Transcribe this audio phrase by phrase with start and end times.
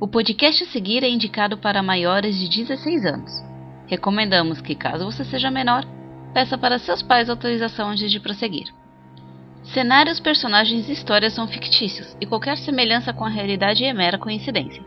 [0.00, 3.30] O podcast a seguir é indicado para maiores de 16 anos.
[3.86, 5.84] Recomendamos que, caso você seja menor,
[6.32, 8.72] peça para seus pais autorização antes de prosseguir.
[9.62, 14.82] Cenários, personagens e histórias são fictícios e qualquer semelhança com a realidade é mera coincidência.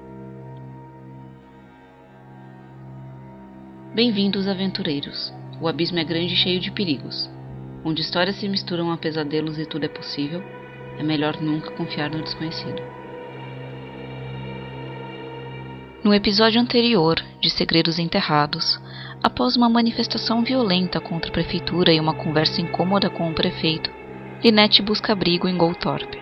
[3.93, 5.31] Bem-vindos, aventureiros.
[5.61, 7.30] O abismo é grande e cheio de perigos.
[7.85, 10.43] Onde histórias se misturam a pesadelos e tudo é possível,
[10.98, 13.02] é melhor nunca confiar no desconhecido.
[16.03, 18.77] No episódio anterior de Segredos Enterrados,
[19.23, 23.89] após uma manifestação violenta contra a prefeitura e uma conversa incômoda com o prefeito,
[24.43, 26.21] Linette busca abrigo em Goldthorpe.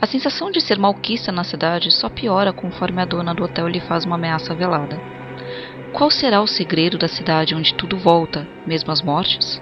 [0.00, 3.80] A sensação de ser malquista na cidade só piora conforme a dona do hotel lhe
[3.80, 4.96] faz uma ameaça velada.
[5.92, 9.60] Qual será o segredo da cidade onde tudo volta, mesmo as mortes?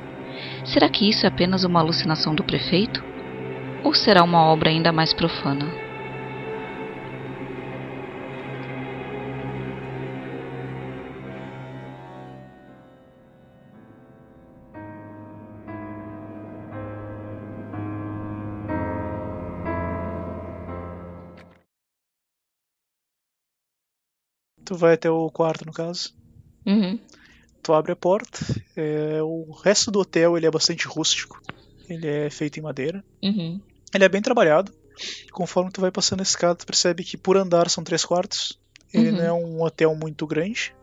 [0.63, 3.03] Será que isso é apenas uma alucinação do prefeito?
[3.83, 5.86] Ou será uma obra ainda mais profana?
[24.67, 26.13] Tu vai até o quarto, no caso.
[26.67, 26.99] Uhum.
[27.63, 28.39] Tu abre a porta.
[28.77, 31.41] É, o resto do hotel ele é bastante rústico.
[31.89, 33.03] Ele é feito em madeira.
[33.23, 33.61] Uhum.
[33.95, 34.73] Ele é bem trabalhado.
[35.33, 38.59] Conforme tu vai passando a escada, tu percebe que por andar são três quartos.
[38.93, 39.17] Ele Uhum.
[39.17, 40.75] não é um hotel muito grande.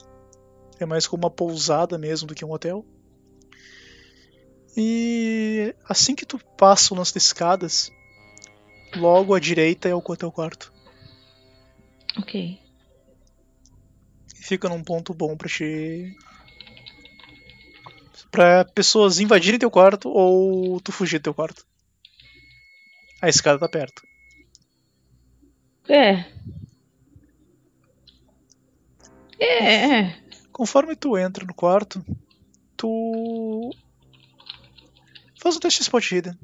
[0.80, 2.86] É mais como uma pousada mesmo do que um hotel.
[4.76, 7.92] E assim que tu passa o lance das escadas,
[8.96, 10.72] logo à direita é o teu quarto.
[12.18, 12.60] Ok.
[14.44, 16.14] E fica num ponto bom pra te.
[18.30, 21.66] Pra pessoas invadirem teu quarto ou tu fugir do teu quarto.
[23.22, 24.04] A escada tá perto.
[25.88, 26.26] É.
[29.40, 30.00] É.
[30.00, 30.24] é.
[30.52, 32.04] Conforme tu entra no quarto,
[32.76, 33.72] tu.
[35.42, 36.38] Faz um teste de spot hidden.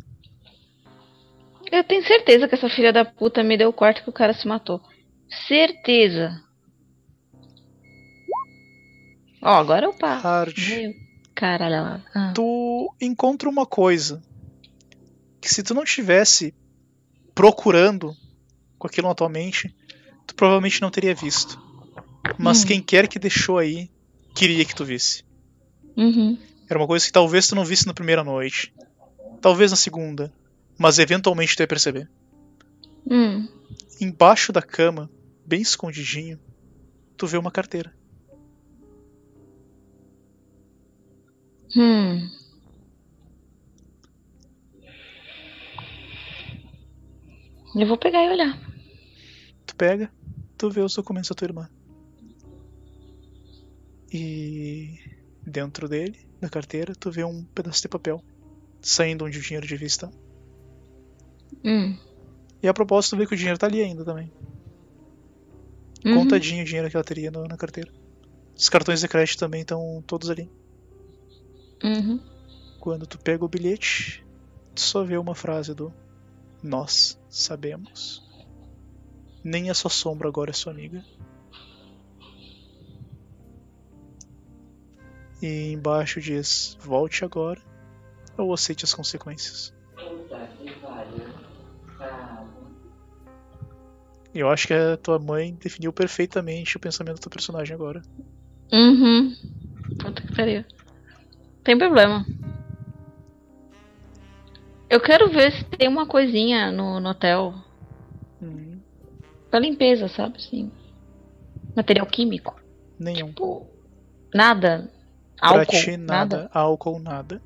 [1.69, 4.33] Eu tenho certeza que essa filha da puta me deu o quarto que o cara
[4.33, 4.81] se matou.
[5.47, 6.48] Certeza.
[9.41, 10.23] Ó, agora eu passo.
[10.23, 10.57] Hard.
[11.35, 12.03] Caralho.
[12.13, 12.33] Ah.
[12.35, 14.21] Tu encontra uma coisa
[15.39, 16.53] que se tu não tivesse
[17.33, 18.13] procurando
[18.77, 19.73] com aquilo na tua mente,
[20.27, 21.61] tu provavelmente não teria visto.
[22.37, 22.67] Mas Hum.
[22.67, 23.89] quem quer que deixou aí
[24.35, 25.23] queria que tu visse.
[25.95, 26.37] Uhum.
[26.69, 28.73] Era uma coisa que talvez tu não visse na primeira noite.
[29.41, 30.31] Talvez na segunda.
[30.77, 32.09] Mas eventualmente tu ia perceber.
[33.09, 33.47] Hum.
[33.99, 35.09] Embaixo da cama,
[35.45, 36.39] bem escondidinho,
[37.17, 37.93] tu vê uma carteira.
[41.75, 42.29] Hum.
[47.75, 48.59] Eu vou pegar e olhar.
[49.65, 50.11] Tu pega,
[50.57, 51.69] tu vê os documentos da tua irmã.
[54.11, 54.97] E
[55.45, 58.23] dentro dele, da carteira, tu vê um pedaço de papel
[58.81, 60.09] saindo onde o dinheiro devia estar.
[61.63, 61.95] Hum.
[62.61, 64.31] E a propósito, tu vê que o dinheiro tá ali ainda também.
[66.05, 66.15] Uhum.
[66.15, 67.91] Contadinho o dinheiro que ela teria na carteira.
[68.57, 70.49] Os cartões de crédito também estão todos ali.
[71.83, 72.19] Uhum.
[72.79, 74.25] Quando tu pega o bilhete,
[74.73, 75.93] tu só vê uma frase do
[76.63, 78.23] Nós sabemos.
[79.43, 81.05] Nem a sua sombra agora é sua amiga.
[85.41, 87.61] E embaixo diz: Volte agora
[88.37, 89.73] ou aceite as consequências.
[94.33, 98.01] Eu acho que a tua mãe definiu perfeitamente o pensamento do teu personagem agora.
[98.71, 99.35] Uhum.
[99.99, 100.63] Puta que pariu.
[101.69, 102.25] Tem problema.
[104.89, 107.53] Eu quero ver se tem uma coisinha no, no hotel
[108.41, 108.79] Hum,
[109.51, 110.37] pra limpeza, sabe?
[110.37, 110.71] Assim.
[111.75, 112.59] Material químico.
[112.97, 113.27] nenhum.
[113.27, 113.67] Tipo,
[114.33, 114.91] nada.
[115.37, 115.79] Pra Álcool.
[115.79, 116.49] ti, nada.
[116.51, 117.39] Álcool, nada.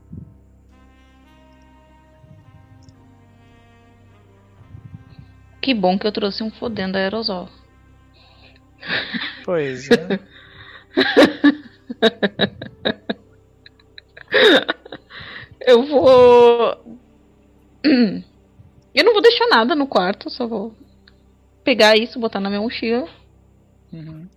[5.62, 7.50] Que bom que eu trouxe um fodendo aerosol.
[9.44, 10.18] Pois é.
[15.66, 17.00] Eu vou.
[18.94, 20.76] Eu não vou deixar nada no quarto, só vou
[21.64, 23.08] pegar isso, botar na minha mochila.
[23.92, 24.28] Uhum.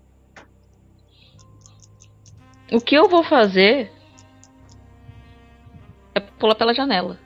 [2.73, 3.93] O que eu vou fazer
[6.15, 7.19] é pular pela janela.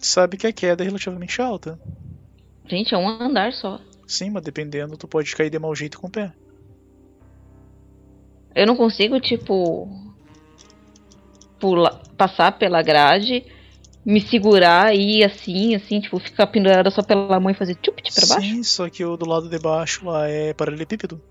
[0.00, 1.78] Sabe que a queda é relativamente alta.
[2.66, 3.80] Gente, é um andar só.
[4.06, 6.32] Sim, mas dependendo, tu pode cair de mau jeito com o pé.
[8.58, 9.88] Eu não consigo, tipo.
[11.60, 13.44] Pular, passar pela grade,
[14.04, 18.02] me segurar e ir assim, assim, tipo, ficar pendurada só pela mão e fazer tchup
[18.02, 18.40] pra baixo?
[18.40, 21.22] Sim, só que o do lado de baixo lá é paralelepípedo.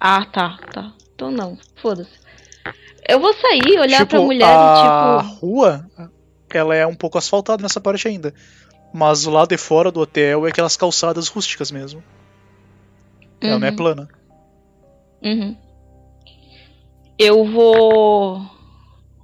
[0.00, 0.94] Ah, tá, tá.
[1.14, 2.18] Então não, foda-se.
[3.06, 5.46] Eu vou sair, olhar tipo, pra mulher a e tipo.
[5.46, 5.86] rua,
[6.48, 8.32] ela é um pouco asfaltada nessa parte ainda.
[8.90, 12.02] Mas o lado de fora do hotel é aquelas calçadas rústicas mesmo.
[13.38, 13.76] Ela não é Uhum.
[13.76, 14.08] plana.
[15.22, 15.56] Uhum.
[17.22, 18.40] Eu vou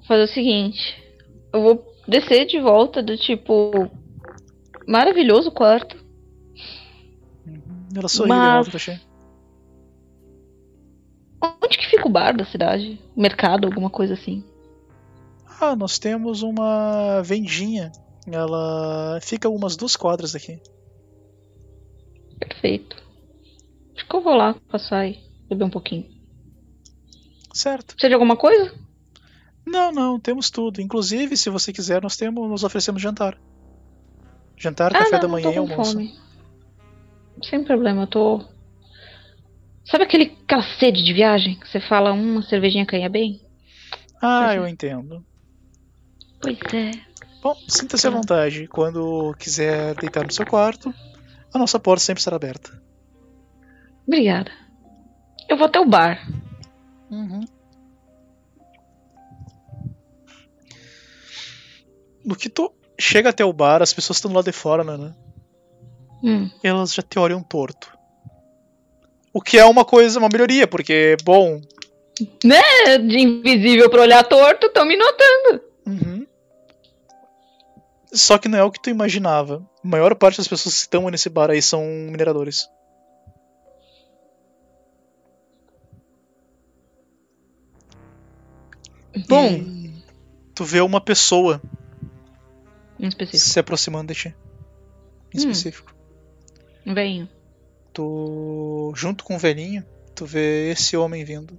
[0.07, 1.03] fazer o seguinte.
[1.51, 3.91] Eu vou descer de volta do tipo.
[4.87, 5.97] Maravilhoso quarto.
[7.97, 9.01] Ela sorri Mas- de pra ti.
[11.43, 13.01] Onde que fica o bar da cidade?
[13.17, 14.45] Mercado, alguma coisa assim.
[15.59, 17.91] Ah, nós temos uma vendinha.
[18.31, 20.61] Ela fica umas duas quadras daqui.
[22.39, 22.95] Perfeito.
[23.95, 26.15] Acho que eu vou lá passar e beber um pouquinho.
[27.57, 27.95] Certo.
[27.95, 28.75] Precisa de alguma coisa?
[29.65, 30.81] Não, não, temos tudo.
[30.81, 33.39] Inclusive, se você quiser, nós temos, nós oferecemos jantar.
[34.59, 35.93] Jantar, ah, café não, da manhã e almoço.
[35.93, 36.15] fome.
[37.49, 38.45] Sem problema, eu tô.
[39.87, 41.59] Sabe aquele, aquela sede de viagem?
[41.59, 43.41] Que você fala uma cervejinha canha bem?
[44.21, 45.25] Ah, eu entendo.
[46.41, 46.91] Pois é.
[47.43, 48.17] Bom, sinta-se à Tá.
[48.17, 48.67] vontade.
[48.69, 50.93] Quando quiser deitar no seu quarto,
[51.55, 52.83] a nossa porta sempre estará aberta.
[54.07, 54.51] Obrigada.
[55.49, 56.21] Eu vou até o bar.
[57.11, 57.45] Uhum.
[62.25, 64.97] No que tu chega até o bar, as pessoas estão lá de fora, né?
[64.97, 65.15] né?
[66.23, 66.51] Hum.
[66.63, 67.97] Elas já te olham torto.
[69.33, 71.61] O que é uma coisa, uma melhoria, porque, bom.
[72.45, 75.63] É, de invisível pra olhar torto, tão me notando.
[75.87, 76.27] uhum.
[78.13, 79.63] Só que não é o que tu imaginava.
[79.85, 82.67] A maior parte das pessoas que estão nesse bar aí são mineradores.
[89.29, 90.03] Bom, E
[90.55, 91.61] tu vê uma pessoa
[92.99, 93.51] em específico.
[93.51, 94.29] se aproximando de ti.
[94.29, 95.51] Em Hum.
[95.51, 95.95] específico.
[96.85, 97.29] Venho.
[97.93, 99.85] Tu, junto com o velhinho,
[100.15, 101.59] tu vê esse homem vindo.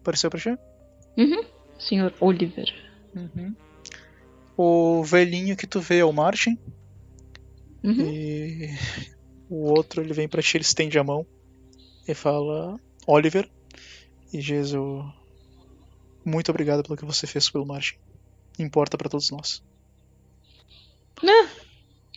[0.00, 0.50] Apareceu pra ti?
[1.16, 1.44] Uhum.
[1.78, 2.66] Senhor Oliver.
[3.14, 3.54] Uhum.
[4.56, 6.58] O velhinho que tu vê é o Martin.
[7.84, 8.00] Uhum.
[8.10, 8.70] E
[9.48, 11.26] o outro ele vem pra ti, ele estende a mão
[12.06, 13.48] e fala: Oliver.
[14.32, 15.04] E Jesus,
[16.24, 17.96] muito obrigado pelo que você fez pelo Martin.
[18.58, 19.62] Importa pra todos nós.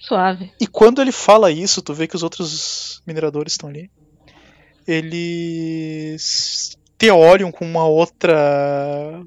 [0.02, 0.52] Suave.
[0.60, 3.90] E quando ele fala isso, tu vê que os outros mineradores estão ali.
[4.86, 9.24] Eles te olham com uma outra.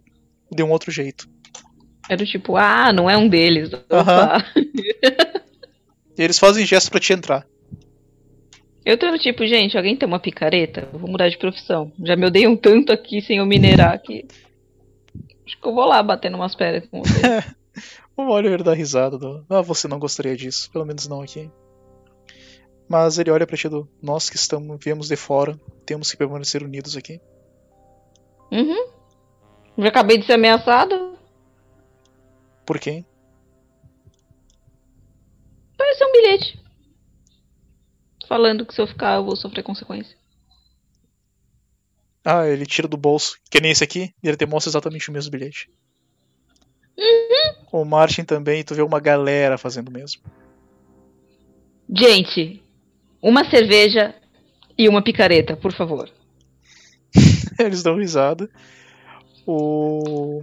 [0.51, 1.29] de um outro jeito.
[2.09, 3.71] Era do tipo, ah, não é um deles.
[6.17, 7.47] E eles fazem gesto pra te entrar.
[8.85, 10.89] Eu tô no tipo, gente, alguém tem uma picareta?
[10.93, 11.91] Eu vou mudar de profissão.
[12.03, 14.27] Já me odeiam tanto aqui sem eu minerar que.
[15.47, 17.45] Acho que eu vou lá bater numas pedras com você.
[18.17, 19.19] O Oliver dá risada.
[19.19, 20.71] Do, ah, você não gostaria disso.
[20.71, 21.51] Pelo menos não aqui.
[22.89, 23.89] Mas ele olha pra ti do.
[24.03, 27.21] Nós que estamos, viemos de fora, temos que permanecer unidos aqui.
[28.53, 28.87] uhum.
[29.79, 31.19] Já acabei de ser ameaçado.
[32.65, 33.05] Por quem?
[35.75, 36.64] Apareceu um bilhete.
[38.29, 40.17] Falando que se eu ficar eu vou sofrer consequência.
[42.25, 45.13] Ah, ele tira do bolso, que nem esse aqui, e ele te mostra exatamente o
[45.13, 45.69] mesmo bilhete.
[47.71, 50.23] O Martin também, tu vê uma galera fazendo o mesmo.
[51.93, 52.63] Gente,
[53.21, 54.15] uma cerveja
[54.79, 56.11] e uma picareta, por favor.
[57.59, 58.49] Eles dão risada.
[59.47, 60.43] O.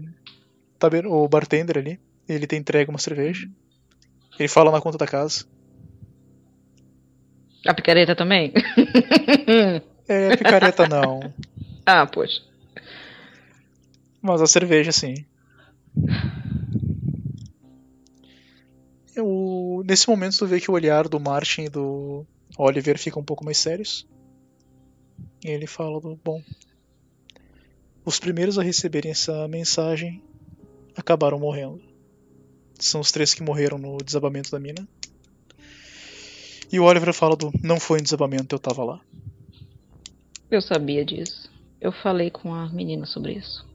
[0.77, 0.88] Tá?
[1.06, 3.48] O bartender ali, ele te entrega uma cerveja.
[4.38, 5.46] Ele fala na conta da casa.
[7.65, 8.51] A picareta também?
[10.08, 11.34] É, picareta não.
[11.86, 12.41] ah, poxa.
[14.22, 15.25] Mas a cerveja sim.
[19.15, 22.25] Eu, nesse momento tu vê que o olhar do Martin e do
[22.58, 24.08] Oliver fica um pouco mais sérios.
[25.44, 26.41] E ele fala do bom.
[28.03, 30.22] Os primeiros a receberem essa mensagem
[30.96, 31.82] acabaram morrendo.
[32.80, 34.88] São os três que morreram no desabamento da mina.
[36.72, 39.01] E o Oliver fala do não foi um desabamento, eu tava lá.
[40.50, 41.50] Eu sabia disso.
[41.80, 43.66] Eu falei com a menina sobre isso.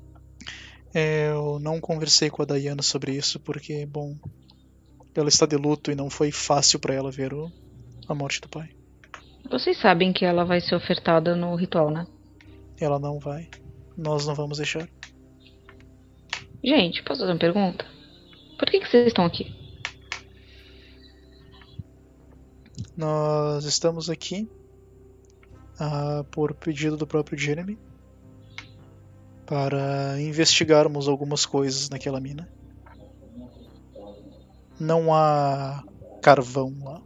[0.94, 4.16] É, Eu não conversei com a Diana sobre isso porque, bom,
[5.14, 7.50] ela está de luto e não foi fácil para ela ver o-
[8.08, 8.68] a morte do pai.
[9.50, 12.06] Vocês sabem que ela vai ser ofertada no ritual, né?
[12.80, 13.46] Ela não vai.
[13.96, 14.88] Nós não vamos deixar.
[16.64, 17.84] Gente, posso fazer uma pergunta?
[18.58, 19.46] Por que, que vocês estão aqui?
[22.96, 24.48] Nós estamos aqui
[25.78, 27.78] ah, por pedido do próprio Jeremy.
[29.44, 32.48] para investigarmos algumas coisas naquela mina.
[34.78, 35.84] Não há
[36.20, 37.00] carvão lá.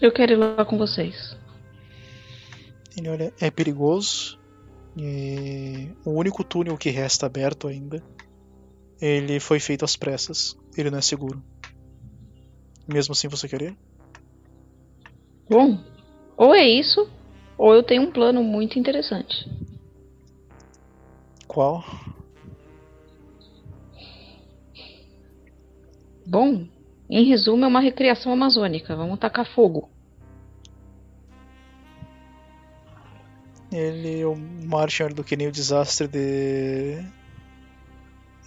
[0.00, 1.36] Eu quero ir lá com vocês.
[2.96, 4.38] Ele olha, é perigoso.
[4.96, 8.02] E o único túnel que resta aberto ainda,
[9.00, 10.56] ele foi feito às pressas.
[10.76, 11.42] Ele não é seguro.
[12.88, 13.76] Mesmo assim você querer?
[15.48, 15.78] Bom,
[16.36, 17.06] ou é isso,
[17.58, 19.46] ou eu tenho um plano muito interessante.
[21.46, 21.84] Qual?
[26.26, 26.66] Bom,
[27.10, 28.96] em resumo, é uma recriação amazônica.
[28.96, 29.90] Vamos tacar fogo.
[33.70, 37.04] Ele, o Martian olha do que nem o desastre de.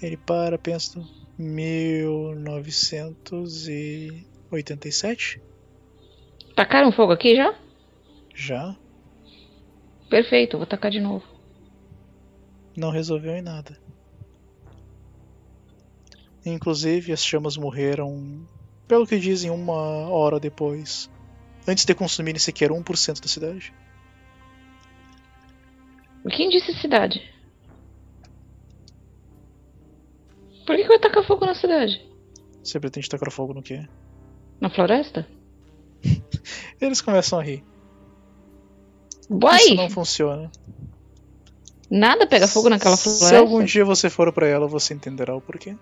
[0.02, 1.00] Ele para, pensa.
[4.52, 5.42] 1987?
[6.56, 7.56] Tacaram fogo aqui já?
[8.36, 8.76] Já?
[10.10, 11.26] Perfeito, vou tacar de novo.
[12.76, 13.78] Não resolveu em nada.
[16.46, 18.46] Inclusive, as chamas morreram,
[18.88, 21.10] pelo que dizem, uma hora depois,
[21.68, 23.74] antes de consumirem sequer 1% da cidade.
[26.30, 27.22] Quem disse cidade?
[30.66, 32.02] Por que, que vai tacar fogo na cidade?
[32.64, 33.88] Você pretende tacar fogo no quê?
[34.62, 35.28] Na floresta?
[36.80, 37.64] Eles começam a rir.
[39.30, 39.58] Uai!
[39.58, 40.52] Isso não funciona.
[41.90, 43.26] Nada pega fogo naquela floresta.
[43.26, 45.76] Se algum dia você for pra ela, você entenderá o porquê.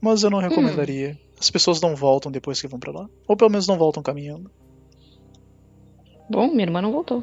[0.00, 1.18] Mas eu não recomendaria.
[1.38, 3.08] As pessoas não voltam depois que vão pra lá.
[3.26, 4.50] Ou pelo menos não voltam caminhando.
[6.28, 7.22] Bom, minha irmã não voltou.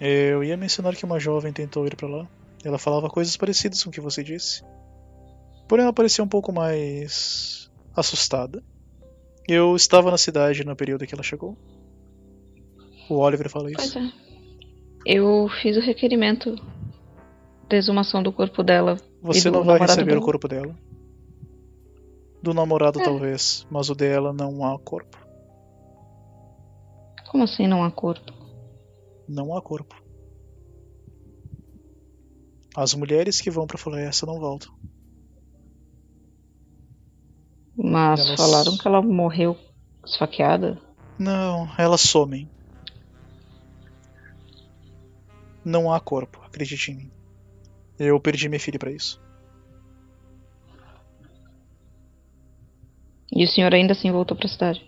[0.00, 2.28] Eu ia mencionar que uma jovem tentou ir pra lá.
[2.64, 4.62] Ela falava coisas parecidas com o que você disse.
[5.68, 8.62] Porém, ela parecia um pouco mais assustada.
[9.48, 11.56] Eu estava na cidade no período que ela chegou.
[13.08, 13.98] O Oliver fala Pois isso.
[13.98, 14.12] é.
[15.04, 16.54] Eu fiz o requerimento
[17.68, 18.96] de exumação do corpo dela.
[19.20, 20.20] Você do não vai receber o dela?
[20.24, 20.76] corpo dela.
[22.40, 23.04] Do namorado, É.
[23.04, 25.18] talvez, mas o dela não há corpo.
[27.30, 28.32] Como assim não há corpo?
[29.28, 29.96] Não há corpo.
[32.74, 34.72] As mulheres que vão pra floresta não voltam.
[37.76, 39.56] Mas Elas- falaram que ela morreu
[40.04, 40.80] esfaqueada.
[41.18, 42.48] Não, elas somem.
[45.64, 47.10] Não há corpo, acredite em mim.
[47.98, 49.20] Eu perdi minha filha pra isso.
[53.34, 54.84] E o senhor ainda assim voltou pra cidade.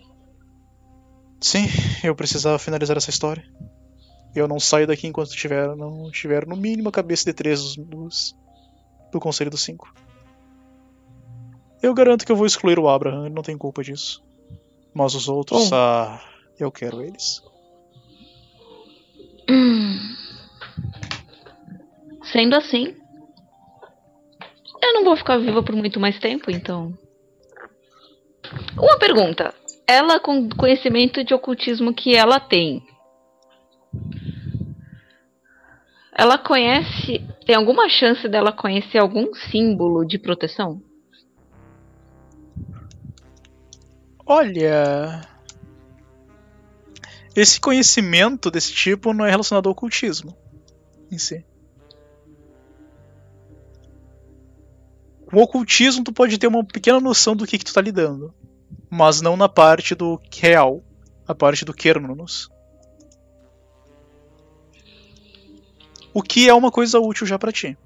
[1.41, 1.65] Sim,
[2.03, 3.43] eu precisava finalizar essa história.
[4.35, 8.35] Eu não saio daqui enquanto tiver, não tiver no mínimo a cabeça de três dos,
[9.11, 9.93] do Conselho dos Cinco.
[11.81, 14.21] Eu garanto que eu vou excluir o Abraham, ele não tem culpa disso.
[14.93, 15.75] Mas os outros, Bom.
[15.75, 16.21] ah,
[16.59, 17.41] eu quero eles.
[22.31, 22.95] Sendo assim,
[24.81, 26.97] eu não vou ficar viva por muito mais tempo, então.
[28.77, 29.53] Uma pergunta.
[29.87, 32.83] Ela, com o conhecimento de ocultismo que ela tem,
[36.15, 37.19] ela conhece.
[37.45, 40.81] Tem alguma chance dela conhecer algum símbolo de proteção?
[44.25, 45.21] Olha.
[47.35, 50.35] Esse conhecimento desse tipo não é relacionado ao ocultismo
[51.11, 51.45] em si.
[55.33, 58.33] O ocultismo tu pode ter uma pequena noção do que, que tu tá lidando,
[58.89, 60.81] mas não na parte do real,
[61.27, 62.49] a parte do Kernunos.
[66.15, 67.77] O que é uma coisa útil já pra ti.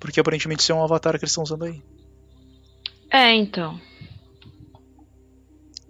[0.00, 1.82] Porque aparentemente isso é um avatar que eles estão usando aí.
[3.12, 3.78] É, então.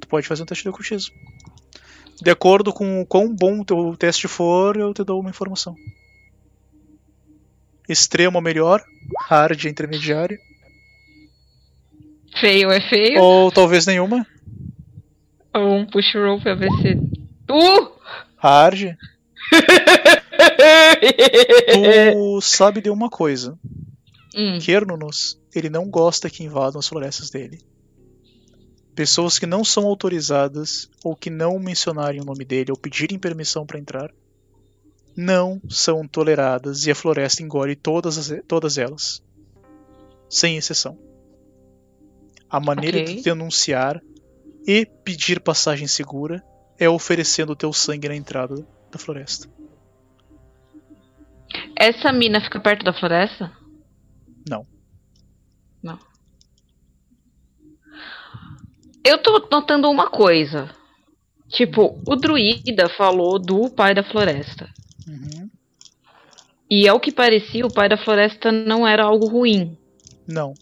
[0.01, 1.15] Tu pode fazer um teste de ocultismo.
[2.21, 5.77] De acordo com o quão bom o teu teste for, eu te dou uma informação.
[7.89, 8.83] Extremo é melhor,
[9.29, 10.39] hard é intermediário,
[12.41, 13.21] Feio é feio.
[13.23, 14.27] ou talvez nenhuma.
[15.53, 16.95] Ou um push roll pra ver se.
[17.49, 17.93] Uh!
[18.37, 18.97] Hard.
[22.13, 23.59] Tu sabe de uma coisa.
[24.37, 27.61] Hum, Kernunos, ele não gosta que invadam as florestas dele.
[28.95, 33.67] Pessoas que não são autorizadas ou que não mencionarem o nome dele ou pedirem permissão
[33.67, 34.11] para entrar
[35.17, 39.23] não são toleradas e a floresta engole todas, as- todas elas,
[40.29, 40.99] sem exceção.
[42.51, 43.17] A maneira Ok.
[43.17, 44.01] de denunciar
[44.67, 46.43] e pedir passagem segura
[46.79, 49.49] é oferecendo o teu sangue na entrada da floresta.
[51.77, 53.53] Essa mina fica perto da floresta?
[54.49, 54.67] Não.
[55.83, 55.99] Não.
[59.05, 60.71] Eu tô notando uma coisa.
[61.49, 64.69] Tipo, o druida falou do pai da floresta.
[65.07, 65.51] Uhum.
[66.71, 69.77] E ao que parecia, o pai da floresta não era algo ruim.
[70.27, 70.55] Não.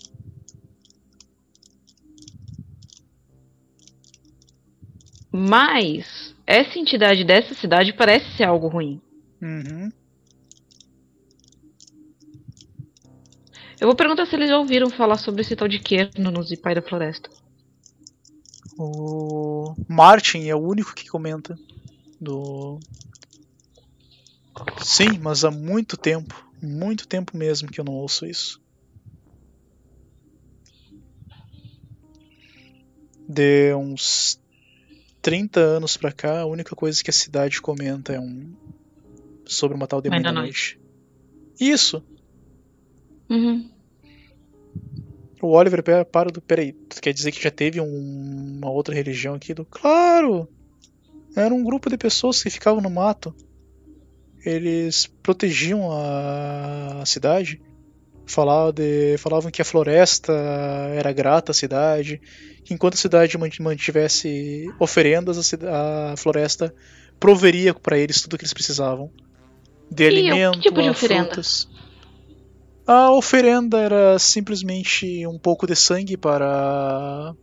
[5.32, 9.00] Mas essa entidade dessa cidade parece ser algo ruim.
[9.40, 9.90] Uhum.
[13.82, 16.72] Eu vou perguntar se eles já ouviram falar sobre esse tal de Kernos e Pai
[16.72, 17.28] da Floresta.
[18.78, 21.58] O Martin é o único que comenta
[22.20, 22.78] do.
[24.78, 28.60] Sim, mas há muito tempo, muito tempo mesmo que eu não ouço isso.
[33.28, 34.38] De uns
[35.20, 38.54] 30 anos pra cá, a única coisa que a cidade comenta é um
[39.44, 40.78] sobre uma tal de Mãe mãe da da noite.
[41.58, 42.00] Isso.
[43.28, 43.71] Uhum.
[45.42, 46.40] O Oliver para do.
[46.40, 49.52] Peraí, tu quer dizer que já teve um- uma outra religião aqui?
[49.52, 50.48] Do, claro!
[51.36, 53.34] Era um grupo de pessoas que ficavam no mato.
[54.44, 57.60] Eles protegiam a, a cidade.
[58.26, 60.32] Falavam, de, falavam que a floresta
[60.94, 62.20] era grata à cidade.
[62.64, 66.72] Que enquanto a cidade man- mantivesse oferendas, a, a floresta
[67.18, 69.10] proveria para eles tudo o que eles precisavam.
[69.90, 71.24] De E que alimento, tipo de a oferenda?
[71.26, 71.66] frutas.
[72.86, 77.34] A oferenda era simplesmente um pouco de sangue para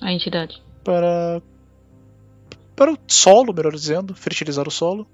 [0.00, 0.62] A entidade.
[0.84, 1.42] para
[2.76, 5.06] para o solo, melhor dizendo, fertilizar o solo.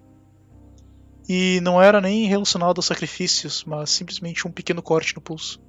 [1.28, 5.60] E não era nem relacionado a sacrifícios, mas simplesmente um pequeno corte no pulso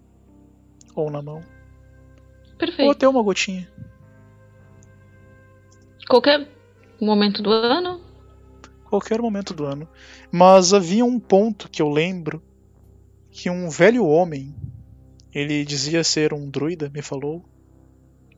[0.93, 2.91] ou na mão, ou Perfeito.
[2.91, 3.67] até uma gotinha.
[6.07, 6.47] Qualquer
[7.01, 8.01] momento do ano.
[8.85, 9.87] qualquer momento do ano.
[10.31, 12.41] Mas havia um ponto que eu lembro
[13.37, 14.55] que um velho homem,
[15.31, 17.45] ele dizia ser um druida, me falou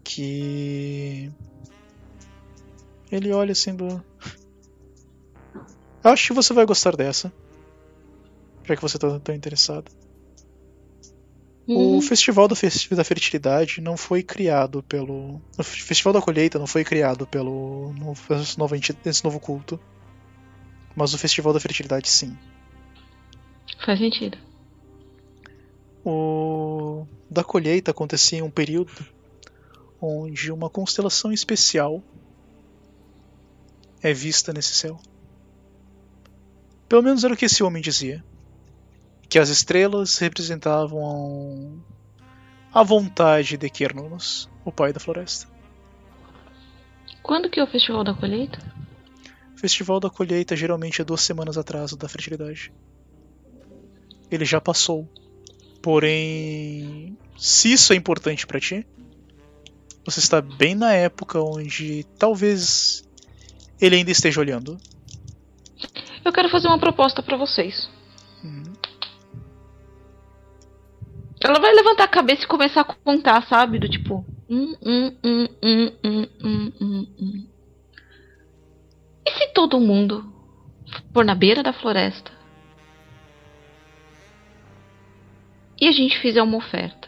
[0.04, 1.32] que
[3.10, 4.04] ele olha assim do
[6.04, 7.32] Acho que você vai gostar dessa.
[8.66, 9.90] Já que você tá tão interessado.
[11.66, 11.98] Uhum.
[11.98, 15.42] O Festival da, Fertilidade não foi criado pelo.
[15.58, 17.94] O Festival da Colheita não foi criado pelo
[18.32, 19.80] esse novo esse novo culto.
[20.94, 22.38] Mas o Festival da Fertilidade sim.
[23.86, 24.49] Faz sentido.
[26.12, 28.92] O da colheita acontecia em um período
[30.02, 32.02] onde uma constelação especial
[34.02, 35.00] é vista nesse céu.
[36.88, 38.26] Pelo menos era o que esse homem dizia.
[39.30, 41.80] Que as estrelas representavam
[42.74, 45.48] a vontade de Kernunos, o pai da floresta.
[47.22, 48.58] Quando que é o Festival da Colheita?
[49.56, 52.74] O Festival da colheita geralmente é duas semanas atrás da fertilidade.
[54.32, 55.08] Ele já passou.
[55.82, 58.86] Porém, se isso é importante pra ti,
[60.04, 63.08] você está bem na época onde talvez
[63.80, 64.78] ele ainda esteja olhando.
[66.24, 67.90] Eu quero fazer uma proposta pra vocês.
[68.44, 68.64] Hum.
[71.42, 73.80] Ela vai levantar a cabeça e começar a contar, sabe?
[73.80, 74.26] Do tipo.
[74.50, 77.48] Hum, hum, hum, hum, hum, hum, hum, hum.
[79.26, 80.26] E se todo mundo
[81.14, 82.39] for na beira da floresta
[85.82, 87.08] e a gente fizer uma oferta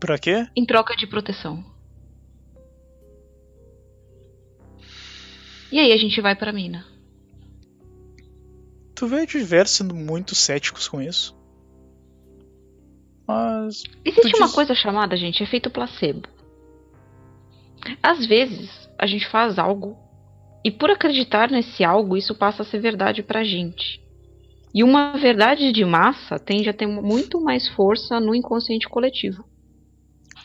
[0.00, 0.46] Pra quê?
[0.56, 1.64] em troca de proteção?
[5.70, 6.84] E aí a gente vai pra mina.
[8.94, 11.34] Tu vê diversos sendo muito céticos com isso.
[13.26, 13.82] Mas.
[14.04, 16.28] Existe uma diz- coisa chamada, gente, efeito placebo.
[18.02, 19.96] Às vezes, a gente faz algo
[20.64, 24.00] e por acreditar nesse algo, isso passa a ser verdade pra gente.
[24.74, 29.44] E uma verdade de massa tende a ter muito mais força no inconsciente coletivo.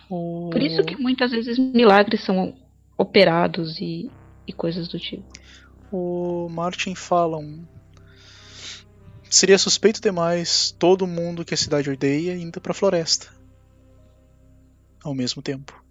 [0.10, 0.50] O...
[0.52, 2.54] Por isso que muitas vezes milagres são
[2.98, 4.12] operados e,
[4.46, 5.26] e coisas do tipo.
[5.92, 7.66] O Martin fala um...
[9.30, 13.28] Seria suspeito demais todo mundo que a cidade odeia indo pra floresta.
[15.04, 15.84] Ao mesmo tempo.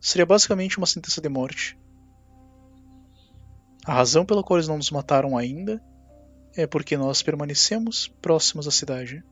[0.00, 1.78] Seria basicamente uma sentença de morte.
[3.84, 5.82] A razão pela qual eles não nos mataram ainda
[6.58, 9.22] é porque nós permanecemos próximos à cidade.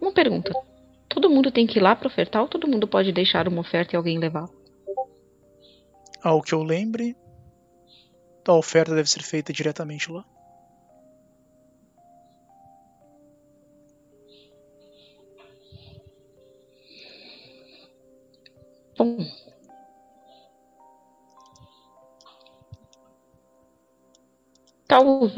[0.00, 0.50] Uma pergunta.
[1.06, 3.94] Todo mundo tem que ir lá pra ofertar ou todo mundo pode deixar uma oferta
[3.94, 4.48] e alguém levar?
[6.22, 7.14] Ao que eu lembre,
[8.46, 10.24] a oferta deve ser feita diretamente lá.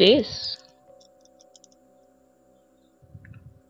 [0.00, 0.58] Talvez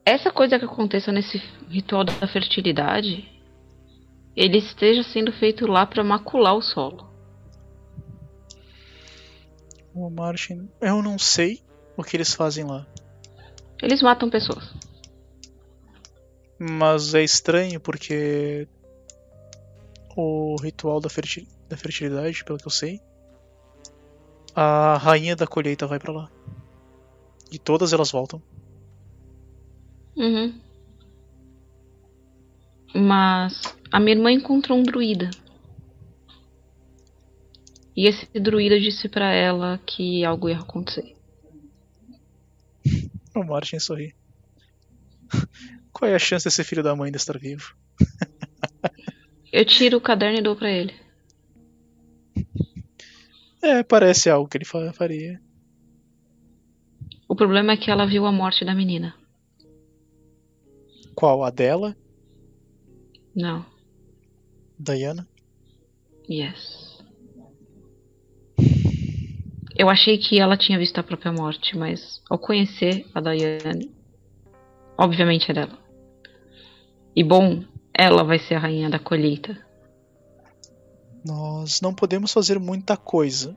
[0.06, 1.38] essa coisa que aconteça nesse
[1.68, 3.28] ritual da fertilidade,
[4.36, 7.10] ele esteja sendo feito lá para macular o solo.
[9.92, 11.64] O Martin, eu não sei
[11.96, 12.86] o que eles fazem lá.
[13.82, 14.72] Eles matam pessoas.
[16.56, 18.68] Mas é estranho porque
[20.16, 23.00] o ritual da, fertil da fertilidade, pelo que eu sei,
[24.54, 26.30] a rainha da colheita vai para lá.
[27.50, 28.42] E todas elas voltam.
[30.16, 30.60] Uhum.
[32.94, 35.30] Mas a minha irmã encontrou um druida.
[37.96, 41.14] E esse druida disse para ela que algo ia acontecer.
[43.32, 44.12] O Martin sorri.
[45.92, 47.76] Qual é a chance desse filho da mãe de estar vivo?
[49.52, 50.92] Eu tiro o caderno e dou pra ele.
[53.62, 55.40] É, parece algo que ele faria.
[57.28, 59.14] O problema é que ela viu a morte da menina.
[61.14, 61.44] Qual?
[61.44, 61.96] A dela?
[63.34, 63.64] Não.
[64.78, 65.28] Diana?
[66.28, 66.98] Yes.
[69.76, 73.90] Eu achei que ela tinha visto a própria morte, mas ao conhecer a Diane,
[74.98, 75.78] obviamente é dela.
[77.14, 77.62] E bom,
[77.94, 79.56] ela vai ser a rainha da colheita.
[81.24, 83.56] Nós não podemos fazer muita coisa.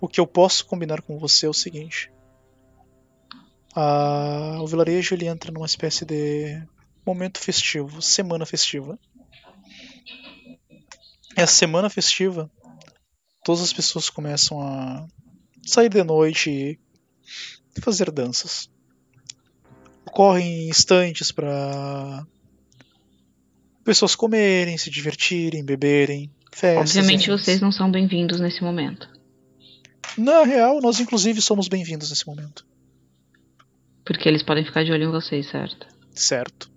[0.00, 2.10] O que eu posso combinar com você é o seguinte:
[3.74, 4.58] a...
[4.60, 6.62] o vilarejo ele entra numa espécie de
[7.04, 8.98] momento festivo, semana festiva.
[11.36, 12.50] E a semana festiva,
[13.44, 15.06] todas as pessoas começam a
[15.66, 18.70] sair de noite e fazer danças.
[20.06, 22.26] Ocorrem instantes para
[23.84, 26.96] pessoas comerem, se divertirem, beberem, festas.
[26.96, 29.08] Obviamente vocês não são bem-vindos nesse momento.
[30.16, 32.66] Na real, nós inclusive somos bem-vindos nesse momento.
[34.04, 35.86] Porque eles podem ficar de olho em vocês, certo?
[36.14, 36.70] Certo.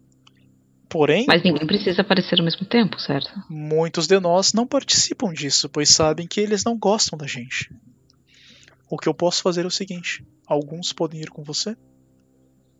[0.89, 1.25] Porém.
[1.27, 3.31] Mas ninguém precisa aparecer ao mesmo tempo, certo?
[3.49, 7.71] Muitos de nós não participam disso, pois sabem que eles não gostam da gente.
[8.89, 11.77] O que eu posso fazer é o seguinte: alguns podem ir com você,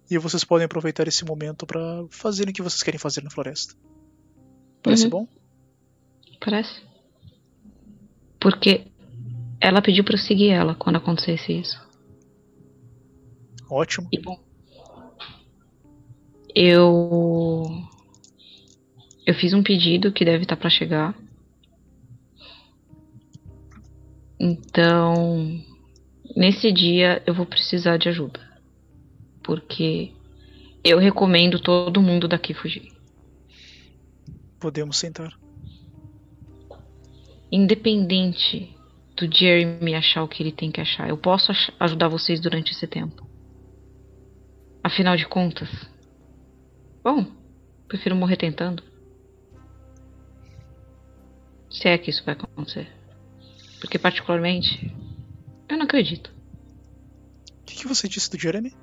[0.09, 3.75] e vocês podem aproveitar esse momento para fazer o que vocês querem fazer na floresta.
[4.81, 5.09] Parece uhum.
[5.11, 5.27] bom?
[6.41, 6.88] Parece.
[8.39, 8.85] Porque
[9.59, 11.79] ela pediu para eu seguir ela quando acontecesse isso.
[13.69, 14.07] Ótimo.
[14.11, 14.39] E bom.
[16.55, 17.67] Eu
[19.25, 21.15] eu fiz um pedido que deve estar tá para chegar.
[24.39, 25.61] Então,
[26.35, 28.39] nesse dia eu vou precisar de ajuda.
[29.43, 30.11] Porque
[30.83, 32.91] eu recomendo todo mundo daqui fugir.
[34.59, 35.37] Podemos sentar.
[37.51, 38.75] Independente
[39.15, 42.87] do Jeremy achar o que ele tem que achar, eu posso ajudar vocês durante esse
[42.87, 43.27] tempo.
[44.83, 45.69] Afinal de contas,
[47.03, 47.25] bom,
[47.87, 48.83] prefiro morrer tentando.
[51.69, 52.87] Se é que isso vai acontecer.
[53.79, 54.93] Porque, particularmente,
[55.67, 56.33] eu não acredito.
[57.61, 58.75] O que, que você disse do Jeremy?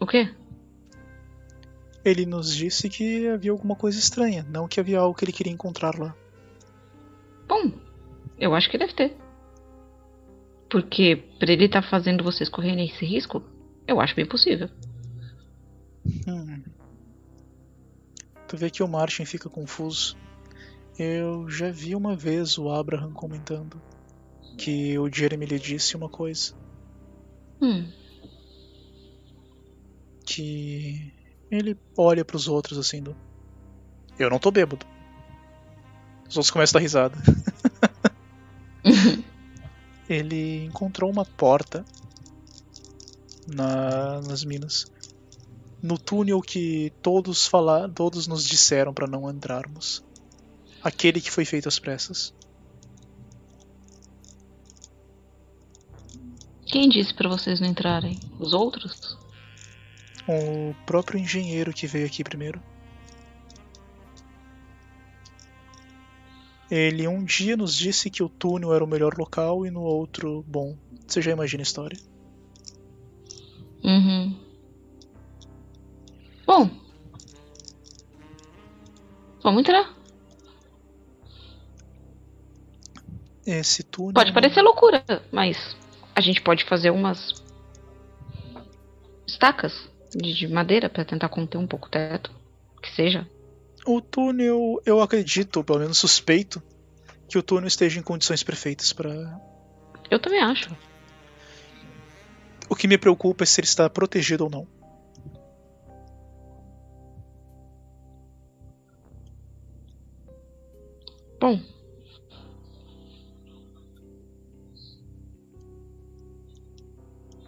[0.00, 0.34] O quê?
[2.04, 5.52] Ele nos disse que havia alguma coisa estranha, não que havia algo que ele queria
[5.52, 6.14] encontrar lá.
[7.46, 7.72] Bom,
[8.38, 9.16] eu acho que deve ter.
[10.70, 13.42] Porque para ele estar tá fazendo vocês correrem esse risco,
[13.86, 14.70] eu acho bem possível.
[16.26, 16.62] Hum.
[18.48, 20.16] Tu vê que o Martin fica confuso.
[20.98, 23.80] Eu já vi uma vez o Abraham comentando
[24.56, 26.54] que o Jeremy lhe disse uma coisa.
[27.60, 27.90] Hum.
[30.24, 31.12] Que
[31.50, 33.16] ele olha para os outros assim do.
[34.18, 34.86] Eu não tô bêbado.
[36.28, 37.16] Os outros começam a dar risada.
[40.08, 41.84] ele encontrou uma porta
[43.46, 44.86] na, nas minas.
[45.82, 50.04] No túnel que todos falar, todos nos disseram para não entrarmos.
[50.82, 52.34] Aquele que foi feito às pressas.
[56.66, 58.20] Quem disse para vocês não entrarem?
[58.38, 59.19] Os outros?
[60.32, 62.62] O próprio engenheiro que veio aqui primeiro.
[66.70, 70.44] Ele um dia nos disse que o túnel era o melhor local e no outro,
[70.46, 71.98] bom, você já imagina a história.
[73.82, 74.38] Uhum.
[76.46, 76.70] Bom.
[79.42, 79.96] Vamos entrar.
[83.44, 84.14] Esse túnel.
[84.14, 85.76] Pode parecer loucura, mas
[86.14, 87.42] a gente pode fazer umas
[89.26, 92.30] estacas de, de madeira para tentar conter um pouco o teto,
[92.82, 93.28] que seja.
[93.86, 96.62] O túnel, eu acredito, pelo menos suspeito,
[97.28, 99.40] que o túnel esteja em condições perfeitas para.
[100.10, 100.76] Eu também acho.
[102.68, 104.66] O que me preocupa é se ele está protegido ou não.
[111.40, 111.58] Bom.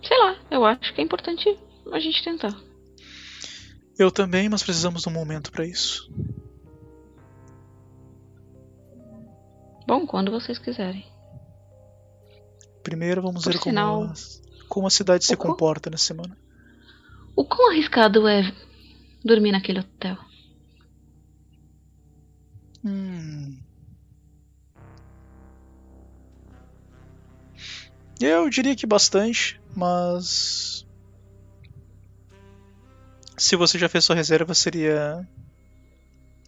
[0.02, 1.58] Sei lá, eu acho que é importante
[1.90, 2.54] a gente tentar.
[3.98, 6.10] Eu também, mas precisamos de um momento para isso.
[9.86, 11.04] Bom, quando vocês quiserem.
[12.82, 14.14] Primeiro vamos Por ver sinal, como, a,
[14.68, 16.36] como a cidade se o co- comporta nessa semana.
[17.36, 18.42] O quão arriscado é
[19.24, 20.16] dormir naquele hotel?
[22.84, 23.58] Hum.
[28.20, 30.84] Eu diria que bastante, mas.
[33.42, 35.26] Se você já fez sua reserva, seria.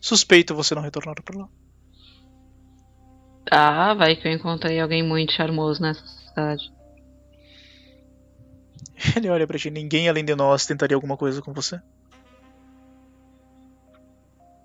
[0.00, 1.48] Suspeito você não retornar pra lá.
[3.50, 6.72] Ah, vai que eu encontrei alguém muito charmoso nessa cidade.
[9.16, 11.80] Ele olha pra ti, ninguém além de nós tentaria alguma coisa com você.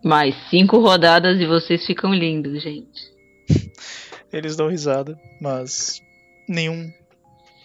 [0.04, 3.12] Mais cinco rodadas e vocês ficam lindos, gente.
[4.32, 6.00] Eles dão risada, mas
[6.48, 6.94] nenhum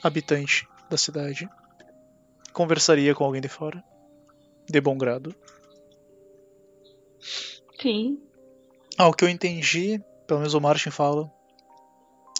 [0.03, 1.47] habitante da cidade
[2.55, 3.85] conversaria com alguém de fora.
[4.69, 5.35] De bom grado.
[7.81, 8.19] Sim.
[8.97, 11.31] Ah, o que eu entendi, pelo menos o Martin fala,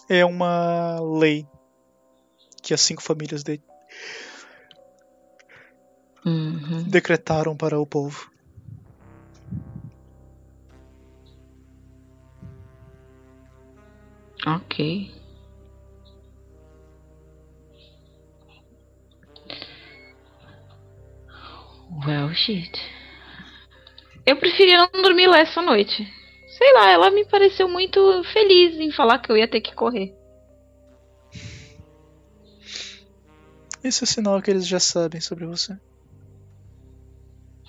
[0.09, 1.45] é uma lei
[2.63, 3.61] que as cinco famílias de-
[6.25, 6.83] Uhum.
[6.87, 8.31] decretaram para o povo.
[14.45, 15.14] Ok.
[22.03, 22.79] Well, shit.
[24.25, 26.05] Eu preferia não dormir lá essa noite.
[26.57, 30.15] Sei lá, ela me pareceu muito feliz em falar que eu ia ter que correr.
[33.83, 35.77] Esse é sinal que eles já sabem sobre você.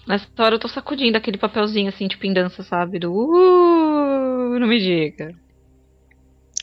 [0.06, 2.98] Nessa hora eu tô sacudindo aquele papelzinho assim, tipo em dança, sabe?
[2.98, 5.34] Do uh, não me diga.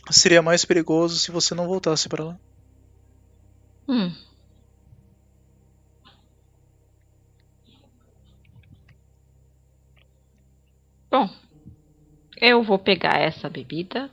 [0.10, 2.40] Seria mais perigoso se você não voltasse para lá.
[3.88, 4.12] Hum.
[11.14, 11.30] Bom,
[12.42, 14.10] eu vou pegar essa bebida,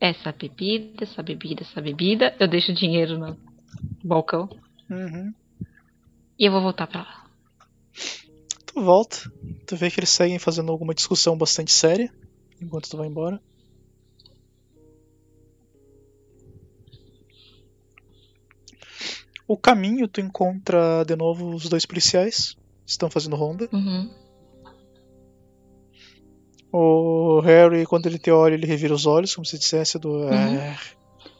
[0.00, 2.36] essa bebida, essa bebida, essa bebida.
[2.40, 3.38] Eu deixo o dinheiro no
[4.02, 4.48] balcão
[4.90, 5.32] Uhum.
[6.36, 7.24] e eu vou voltar pra lá.
[8.66, 9.18] Tu volta,
[9.64, 12.12] tu vê que eles seguem fazendo alguma discussão bastante séria
[12.60, 13.40] enquanto tu vai embora.
[19.46, 23.68] O caminho tu encontra de novo os dois policiais, estão fazendo ronda.
[23.72, 24.19] Uhum.
[26.72, 30.28] O Harry, quando ele te olha, ele revira os olhos, como se dissesse do.
[30.28, 30.76] "É,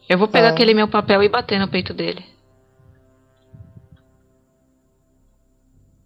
[0.08, 0.50] Eu vou pegar Ah.
[0.50, 2.24] aquele meu papel e bater no peito dele.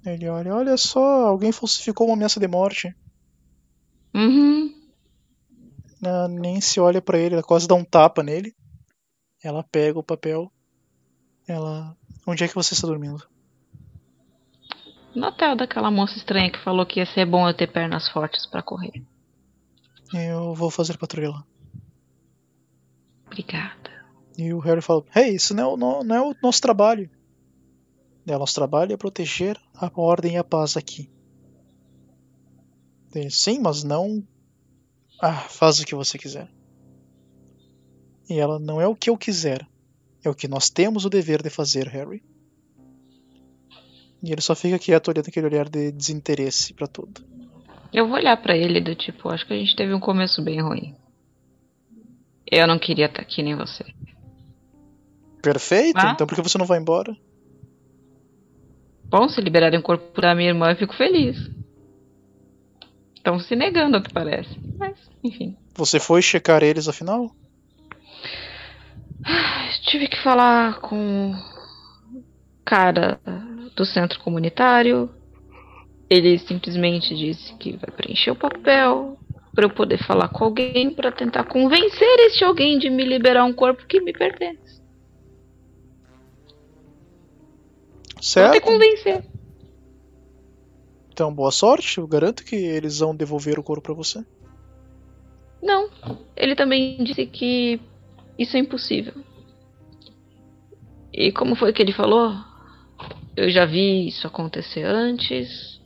[0.04, 2.94] Ele olha, olha só, alguém falsificou uma ameaça de morte.
[4.14, 4.70] Uhum.
[6.04, 8.54] A Nancy olha pra ele, ela quase dá um tapa nele.
[9.42, 10.52] Ela pega o papel.
[11.48, 11.96] Ela.
[12.26, 13.26] Onde é que você está dormindo?
[15.14, 18.44] No hotel daquela moça estranha que falou que ia ser bom eu ter pernas fortes
[18.46, 19.02] pra correr.
[20.14, 21.44] Eu vou fazer patrulha lá.
[23.27, 23.90] Obrigada.
[24.38, 27.11] E o Harry fala: Hey, isso não é, o, não, não é o nosso trabalho.
[28.27, 31.11] É, o nosso trabalho é proteger a ordem e a paz aqui.
[33.12, 34.27] Ele, Sim, mas não.
[35.20, 36.48] Ah, faz o que você quiser.
[38.31, 39.66] E ela: Não é o que eu quiser.
[40.22, 42.22] É o que nós temos o dever de fazer, Harry.
[44.22, 47.22] E ele só fica quieto olhando aquele olhar de desinteresse pra tudo.
[47.94, 50.61] Eu vou olhar pra ele do tipo, acho que a gente teve um começo bem
[50.61, 50.96] ruim.
[52.50, 53.85] Eu não queria estar aqui nem você.
[55.40, 55.96] Perfeito?
[55.96, 56.11] Ah.
[56.11, 57.16] Então por que você não vai embora?
[59.04, 61.37] Bom, se liberarem o corpo da minha irmã, eu fico feliz.
[63.14, 64.50] Estão se negando ao que parece.
[64.76, 65.57] Mas, enfim.
[65.76, 67.30] Você foi checar eles afinal?
[69.85, 72.24] Tive que falar com o
[72.64, 73.20] cara
[73.76, 75.09] do centro comunitário.
[76.14, 79.18] Ele simplesmente disse que vai preencher o papel
[79.53, 83.53] para eu poder falar com alguém para tentar convencer este alguém de me liberar um
[83.53, 84.81] corpo que me pertence.
[88.14, 88.62] Vou ter Certo?
[88.62, 89.24] convencer.
[91.12, 91.98] Então, boa sorte.
[91.98, 94.24] Eu garanto que eles vão devolver o couro pra você.
[95.61, 95.90] Não,
[96.37, 97.81] ele também disse que
[98.38, 99.14] isso é impossível.
[101.12, 102.33] E como foi que ele falou?
[103.37, 105.83] Eu já vi isso acontecer antes.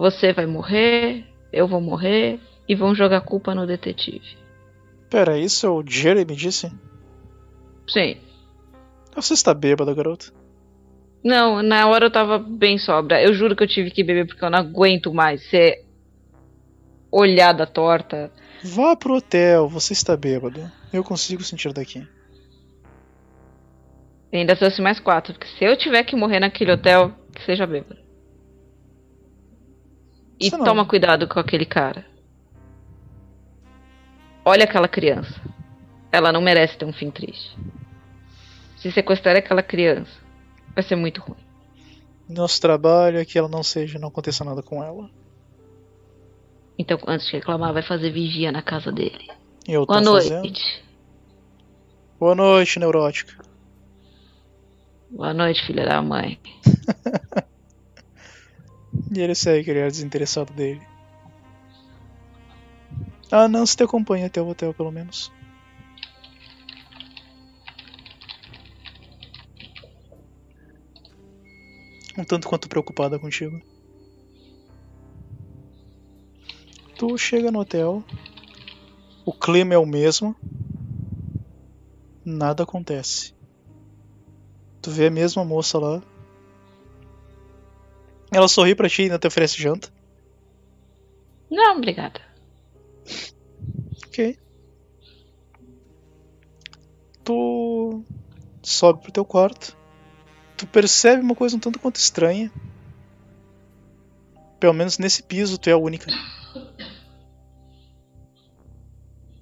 [0.00, 4.38] Você vai morrer, eu vou morrer e vão jogar a culpa no detetive.
[5.10, 6.72] Pera, isso é o Jeremy disse?
[7.86, 8.16] Sim,
[9.14, 10.32] Você está bêbada, garoto.
[11.22, 13.22] Não, na hora eu tava bem sobra.
[13.22, 15.84] Eu juro que eu tive que beber porque eu não aguento mais ser
[17.12, 18.32] olhada torta.
[18.64, 20.62] Vá pro hotel, você está bêbado.
[20.90, 22.08] Eu consigo sentir daqui.
[24.32, 27.66] E ainda trouxe mais quatro, porque se eu tiver que morrer naquele hotel, que seja
[27.66, 28.09] bêbado.
[30.40, 32.04] E Você não- toma cuidado com aquele cara.
[34.44, 35.40] Olha aquela criança.
[36.10, 37.56] Ela não merece ter um fim triste.
[38.78, 40.10] Se sequestrar aquela criança,
[40.74, 41.36] vai ser muito ruim.
[42.28, 45.10] Nosso trabalho é que ela não seja, não aconteça nada com ela.
[46.78, 49.28] Então, antes de reclamar, vai fazer vigia na casa dele.
[49.68, 50.28] Eu Boa noite.
[50.28, 50.52] fazendo.
[52.18, 53.44] Boa noite, neurótica.
[55.10, 56.40] Boa noite, filha da mãe.
[59.08, 60.82] E ele segue, ele era desinteressado dele.
[63.30, 65.30] Ah, não, se te acompanha até o hotel, pelo menos.
[72.18, 73.60] Um tanto quanto preocupada contigo.
[76.98, 78.04] Tu chega no hotel.
[79.24, 80.34] O clima é o mesmo.
[82.24, 83.32] Nada acontece.
[84.82, 86.02] Tu vê a mesma moça lá.
[88.32, 89.88] Ela sorri pra ti e ainda te oferece janta.
[91.50, 92.20] Não, obrigada.
[94.06, 94.38] Ok.
[97.24, 98.04] Tu
[98.62, 99.76] sobe pro teu quarto.
[100.56, 102.50] Tu percebe uma coisa um tanto quanto estranha.
[104.60, 106.06] Pelo menos nesse piso tu é a única.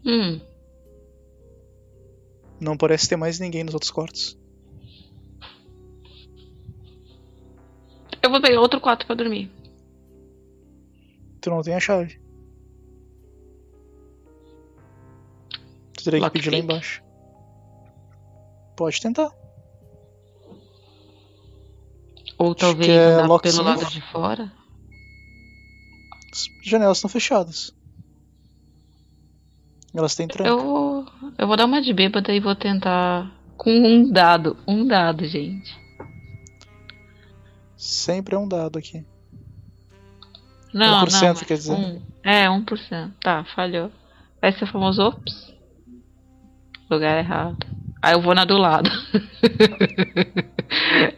[0.05, 0.40] Hum,
[2.61, 4.38] Não parece ter mais ninguém nos outros quartos.
[8.29, 9.51] Eu vou pegar outro quarto pra dormir.
[11.41, 12.21] Tu não tem a chave.
[15.95, 17.03] Tu teria que pedir lá embaixo.
[18.77, 19.33] Pode tentar.
[22.38, 24.53] Ou talvez que é andar pelo lado de fora.
[26.33, 27.75] As janelas estão fechadas.
[29.95, 30.51] Elas têm tranca.
[30.51, 34.57] Eu, eu vou dar uma de bêbada e vou tentar com um dado.
[34.69, 35.88] Um dado, gente.
[37.79, 39.07] Sempre é um dado aqui.
[40.75, 41.35] Não, 1%, não.
[41.37, 41.73] quer dizer?
[41.73, 43.12] Um, é, 1%.
[43.23, 43.91] Tá, falhou.
[44.43, 45.55] Vai ser o famoso ops.
[46.91, 47.57] Lugar errado.
[48.03, 48.91] Aí eu vou na do lado.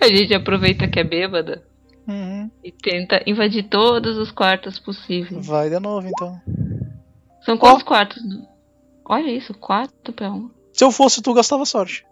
[0.01, 1.62] A gente aproveita que é bêbada
[2.09, 2.51] Uhum.
[2.64, 5.46] e tenta invadir todos os quartos possíveis.
[5.46, 6.40] Vai de novo então.
[7.42, 8.20] São quantos quartos?
[9.05, 10.51] Olha isso, quatro pra um.
[10.73, 12.05] Se eu fosse tu, gastava sorte.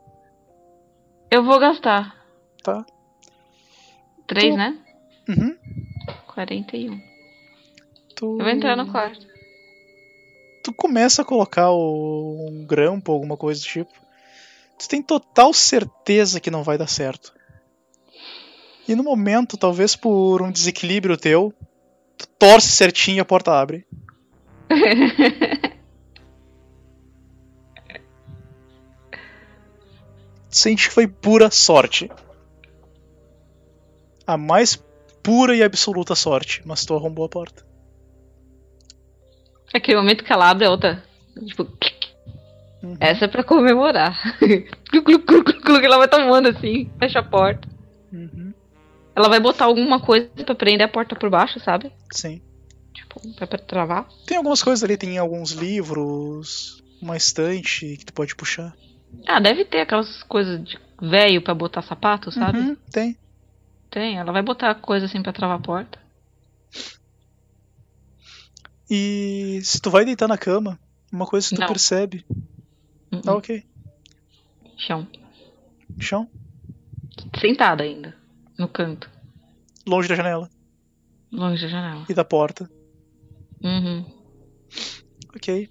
[1.31, 2.17] Eu vou gastar.
[2.63, 2.85] Tá?
[4.29, 4.79] Três, Tu- né?
[5.29, 5.57] Uhum.
[6.35, 7.01] 41.
[8.15, 8.25] Tu...
[8.25, 9.27] Eu vou entrar no quarto.
[10.63, 12.47] Tu começa a colocar o...
[12.51, 13.93] um grampo, alguma coisa do tipo.
[14.79, 17.33] Tu tem total certeza que não vai dar certo.
[18.87, 21.53] E no momento, talvez por um desequilíbrio teu,
[22.17, 23.87] tu torce certinho e a porta abre.
[30.51, 32.11] Tu sente que foi pura sorte.
[34.29, 34.77] A mais
[35.23, 37.65] pura e absoluta sorte, mas tu arrombou a porta.
[39.73, 41.03] Aquele momento que ela abre é outra.
[41.47, 41.67] Tipo,
[42.83, 42.97] Uhum.
[43.01, 44.17] essa é pra comemorar.
[45.83, 47.67] Ela vai tomando assim, fecha a porta.
[48.13, 48.53] Uhum.
[49.17, 51.91] Ela vai botar alguma coisa pra prender a porta por baixo, sabe?
[52.13, 52.41] Sim.
[52.95, 54.07] Tipo, pra, pra travar.
[54.27, 58.75] Tem algumas coisas ali, tem alguns livros, uma estante que tu pode puxar.
[59.27, 62.59] Ah, deve ter aquelas coisas de velho pra botar sapato, sabe?
[62.59, 63.17] Uhum, tem.
[63.91, 65.99] Tem, ela vai botar coisa assim pra travar a porta.
[68.91, 70.79] E se tu vai deitar na cama,
[71.13, 71.69] uma coisa que tu Não.
[71.69, 72.25] percebe.
[73.13, 73.21] Uhum.
[73.27, 73.65] Ah, ok.
[74.77, 75.07] Chão.
[75.99, 76.29] Chão.
[77.39, 78.17] Sentada ainda.
[78.59, 79.11] No canto.
[79.87, 80.51] Longe da janela
[81.33, 82.07] Longe da janela.
[82.09, 82.71] e da porta.
[83.63, 84.05] Uhum.
[85.35, 85.71] Ok.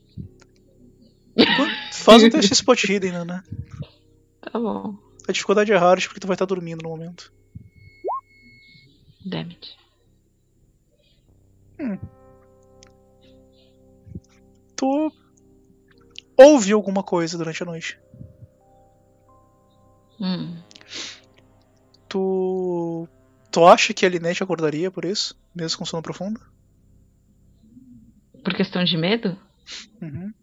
[1.91, 3.43] Faz um teste spot hidden, né, né?
[4.41, 4.95] Tá bom.
[5.27, 7.31] A dificuldade é hard porque tu vai estar dormindo no momento.
[9.29, 9.77] Damn it.
[14.75, 15.11] Tu
[16.37, 17.99] ouve alguma coisa durante a noite.
[20.19, 20.61] Hum.
[22.07, 23.07] Tu.
[23.51, 25.37] Tu acha que a Linette acordaria por isso?
[25.53, 26.39] Mesmo com sono profundo?
[28.43, 29.37] Por questão de medo?
[30.01, 30.33] Uhum.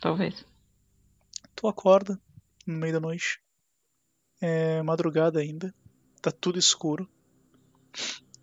[0.00, 0.44] Talvez.
[1.54, 2.20] Tu acorda
[2.66, 3.40] no meio da noite.
[4.40, 5.72] É madrugada ainda.
[6.20, 7.08] Tá tudo escuro.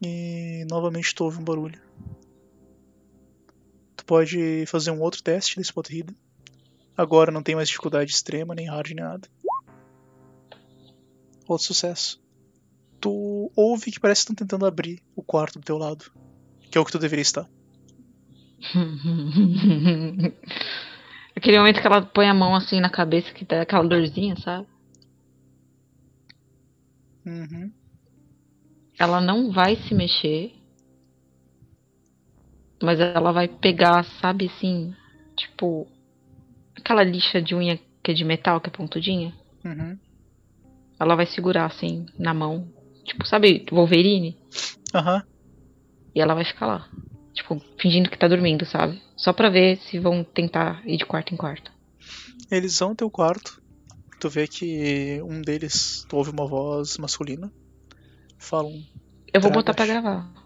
[0.01, 1.79] E novamente tu ouve um barulho.
[3.95, 6.15] Tu pode fazer um outro teste de spot hidden.
[6.97, 9.27] Agora não tem mais dificuldade extrema, nem hard, nem nada.
[11.47, 12.21] Outro sucesso.
[12.99, 16.11] Tu ouve que parece que estão tentando abrir o quarto do teu lado.
[16.69, 17.49] Que é o que tu deveria estar.
[21.35, 24.67] Aquele momento que ela põe a mão assim na cabeça que dá aquela dorzinha, sabe?
[27.25, 27.71] Uhum.
[28.99, 30.53] Ela não vai se mexer.
[32.81, 34.93] Mas ela vai pegar, sabe assim,
[35.35, 35.87] tipo.
[36.75, 39.33] Aquela lixa de unha que é de metal, que é pontudinha.
[39.63, 39.97] Uhum.
[40.99, 42.67] Ela vai segurar assim, na mão.
[43.03, 44.37] Tipo, sabe, Wolverine?
[44.93, 45.23] Aham.
[46.15, 46.89] E ela vai ficar lá.
[47.33, 49.01] Tipo, fingindo que tá dormindo, sabe?
[49.15, 51.71] Só pra ver se vão tentar ir de quarto em quarto.
[52.51, 53.61] Eles vão ao teu quarto.
[54.19, 57.51] Tu vê que um deles, ouve uma voz masculina.
[58.41, 58.83] Falam.
[59.31, 60.41] Eu vou botar pra gravar.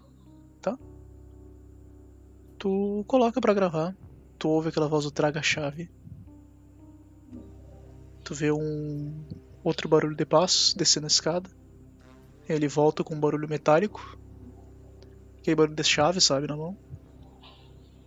[2.58, 3.96] Tu coloca pra gravar.
[4.38, 5.90] Tu ouve aquela voz do traga a chave.
[8.22, 9.24] Tu vê um
[9.64, 11.48] outro barulho de passos descendo a escada.
[12.46, 14.18] Ele volta com um barulho metálico.
[15.38, 16.76] Aquele barulho de chave, sabe, na mão.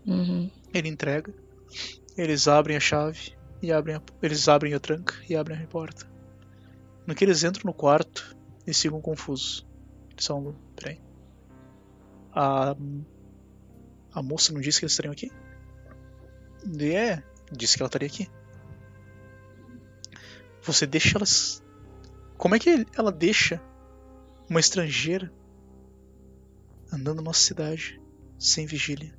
[0.05, 0.51] Uhum.
[0.71, 1.33] Ele entrega.
[2.15, 6.07] Eles abrem a chave e abrem a, eles abrem a tranca e abrem a porta.
[7.07, 8.37] No que eles entram no quarto,
[8.67, 9.68] eles ficam confusos.
[10.23, 11.01] São, peraí.
[12.31, 12.75] A
[14.11, 15.31] a moça não disse que eles estariam aqui?
[16.81, 18.29] É, disse que ela estaria aqui.
[20.63, 21.63] Você deixa elas.
[22.37, 23.61] Como é que ela deixa
[24.49, 25.31] uma estrangeira
[26.91, 28.01] andando na nossa cidade
[28.37, 29.17] sem vigília?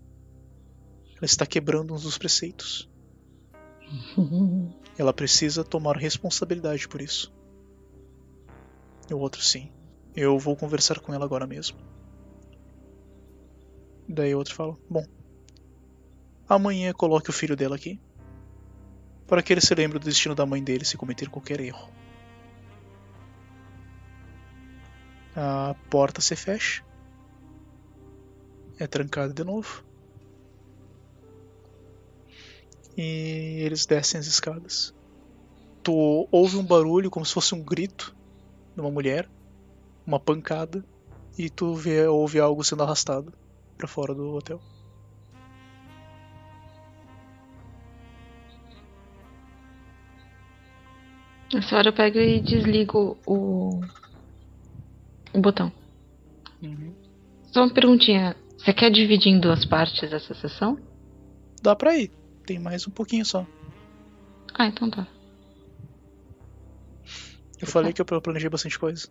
[1.16, 2.90] Ela está quebrando um dos preceitos.
[4.98, 7.32] Ela precisa tomar responsabilidade por isso.
[9.08, 9.72] E o outro sim.
[10.14, 11.78] Eu vou conversar com ela agora mesmo.
[14.08, 15.04] Daí o outro fala: Bom,
[16.48, 18.00] amanhã coloque o filho dela aqui.
[19.26, 21.88] Para que ele se lembre do destino da mãe dele se cometer qualquer erro.
[25.36, 26.84] A porta se fecha.
[28.78, 29.84] É trancada de novo.
[32.96, 34.92] E eles descem as escadas.
[35.82, 38.16] Tu ouve um barulho como se fosse um grito
[38.74, 39.30] de uma mulher,
[40.10, 40.84] uma pancada,
[41.38, 43.32] e tu vê, ouve algo sendo arrastado
[43.78, 44.60] para fora do hotel.
[51.52, 53.80] Nessa hora eu pego e desligo o.
[55.32, 55.72] o botão.
[56.60, 56.94] Uhum.
[57.52, 58.36] Só uma perguntinha.
[58.58, 60.76] Você quer dividir em duas partes essa sessão?
[61.62, 62.10] Dá pra ir.
[62.46, 63.46] Tem mais um pouquinho só.
[64.54, 65.06] Ah, então tá.
[67.60, 69.08] Eu falei que eu planejei bastante coisa.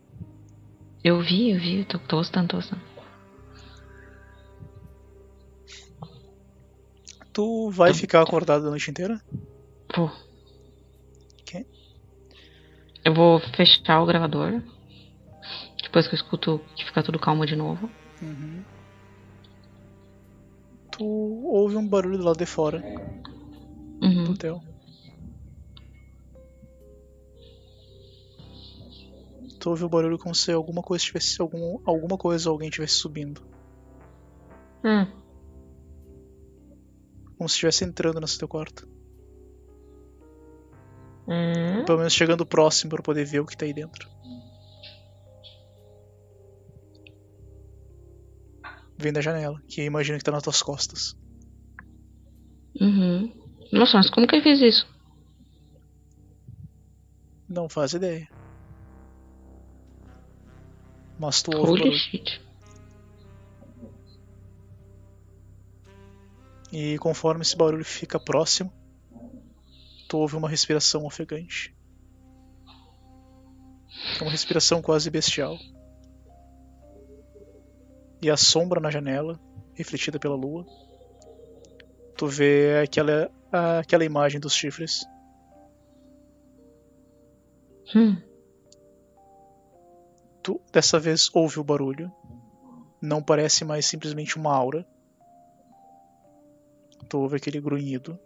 [1.04, 2.82] Eu vi, eu vi, tô, tô gostando, tô gostando.
[7.32, 9.20] Tu vai ficar acordado a noite inteira?
[9.96, 10.12] Vou.
[11.42, 11.66] Ok.
[13.06, 14.62] Eu vou fechar o gravador.
[15.82, 17.90] Depois que eu escuto que fica tudo calmo de novo.
[18.22, 18.64] Uhum.
[20.92, 22.84] Tu ouve um barulho do lado de fora
[24.00, 24.36] do Uhum.
[29.60, 31.42] Tu ouve o barulho como se alguma coisa tivesse.
[31.42, 33.42] Algum, alguma coisa ou alguém estivesse subindo.
[34.84, 35.06] Hum.
[37.38, 38.88] Como se estivesse entrando nesse teu quarto.
[41.28, 41.84] Hum.
[41.86, 44.10] Pelo menos chegando próximo para poder ver o que tá aí dentro.
[48.98, 51.16] Vem da janela, que imagina que tá nas tuas costas.
[52.80, 53.34] Uhum.
[53.72, 54.88] Nossa, mas como que ele fez isso?
[57.48, 58.28] Não faz ideia.
[61.20, 62.42] Mas tu ouve Holy shit.
[66.72, 68.72] E conforme esse barulho fica próximo,
[70.08, 71.76] tu ouve uma respiração ofegante.
[74.18, 75.58] É uma respiração quase bestial.
[78.22, 79.38] E a sombra na janela,
[79.74, 80.66] refletida pela lua,
[82.16, 83.30] tu vê aquela,
[83.80, 85.06] aquela imagem dos chifres.
[87.94, 88.29] Hum.
[90.42, 92.12] Tu dessa vez ouve o barulho.
[93.02, 94.86] Não parece mais simplesmente uma aura.
[97.08, 98.20] Tu ouve aquele grunhido.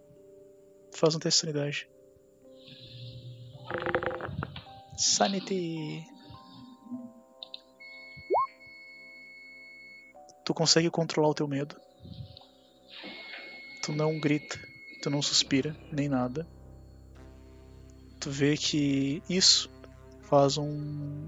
[0.95, 1.89] Faz um teste de sanidade.
[4.97, 6.05] Sanity.
[10.45, 11.75] Tu consegue controlar o teu medo.
[13.81, 14.57] Tu não grita,
[15.01, 16.47] tu não suspira, nem nada.
[18.19, 19.69] Tu vê que isso
[20.21, 21.27] faz um.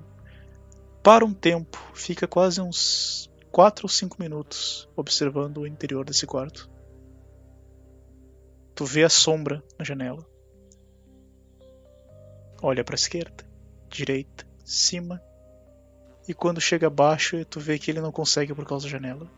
[1.05, 6.67] Para um tempo, fica quase uns 4 ou 5 minutos observando o interior desse quarto.
[8.73, 10.27] Tu vê a sombra na janela.
[12.59, 13.45] Olha para a esquerda,
[13.87, 15.21] direita, cima
[16.27, 19.29] E quando chega abaixo, tu vê que ele não consegue por causa da janela.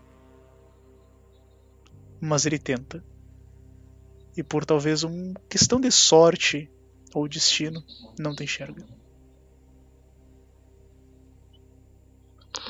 [2.18, 3.04] Mas ele tenta.
[4.34, 6.72] E por talvez uma questão de sorte
[7.12, 7.84] ou destino,
[8.18, 8.86] não te enxerga.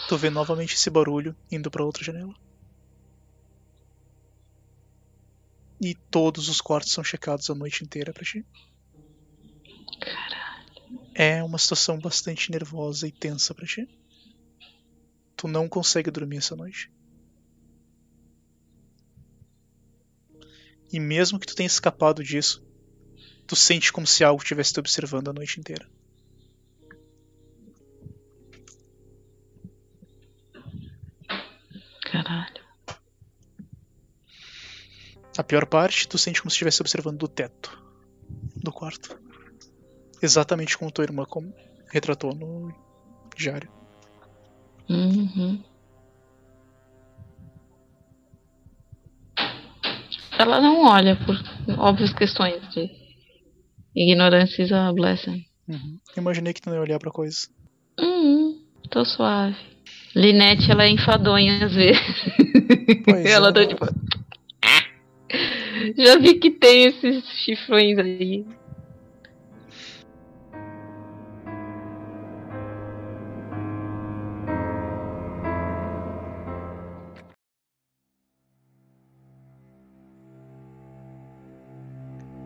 [0.09, 2.33] Tu vê novamente esse barulho indo para outra janela.
[5.83, 8.43] E todos os quartos são checados a noite inteira pra ti.
[10.01, 11.01] Caralho.
[11.15, 13.87] É uma situação bastante nervosa e tensa pra ti.
[15.37, 16.91] Tu não consegue dormir essa noite.
[20.91, 22.63] E mesmo que tu tenha escapado disso,
[23.47, 25.87] tu sente como se algo estivesse te observando a noite inteira.
[35.49, 37.83] Pior parte, tu sente como se estivesse observando do teto
[38.57, 39.19] do quarto.
[40.23, 41.53] Exatamente como tua irmã como
[41.91, 42.73] retratou no
[43.35, 43.71] diário.
[44.89, 45.63] Uhum.
[50.39, 51.37] Ela não olha por
[51.79, 52.91] óbvias questões de
[53.95, 55.45] ignorância a blessing.
[55.67, 55.99] Uhum.
[56.17, 57.49] Imaginei que tu não ia olhar pra coisa.
[57.99, 58.63] Uhum.
[58.91, 59.57] Tô suave.
[60.15, 62.03] Linette, ela é enfadonha às vezes.
[63.05, 63.53] Pois ela é.
[63.53, 63.87] tá tipo.
[65.97, 68.45] Já vi que tem esses chifrões aí.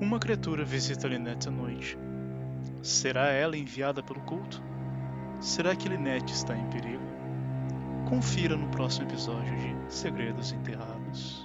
[0.01, 1.97] Uma criatura visita Lynette à noite.
[2.83, 4.63] Será ela enviada pelo culto?
[5.41, 7.03] Será que Lynette está em perigo?
[8.09, 11.42] Confira no próximo episódio de Segredos Enterrados.